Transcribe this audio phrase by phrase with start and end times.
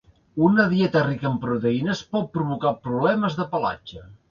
[0.45, 4.07] Una dieta rica en proteïnes pot provocar problemes de pelatge.